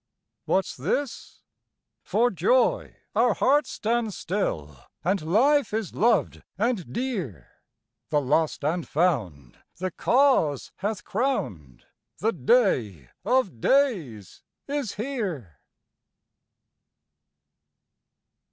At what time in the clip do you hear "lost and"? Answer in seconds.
8.19-8.87